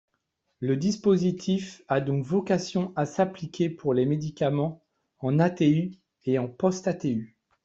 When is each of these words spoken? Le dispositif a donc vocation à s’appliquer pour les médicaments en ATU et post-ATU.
Le 0.61 0.77
dispositif 0.77 1.83
a 1.87 2.01
donc 2.01 2.25
vocation 2.25 2.91
à 2.95 3.05
s’appliquer 3.05 3.69
pour 3.69 3.93
les 3.93 4.07
médicaments 4.07 4.83
en 5.19 5.37
ATU 5.37 5.91
et 6.25 6.39
post-ATU. 6.39 7.37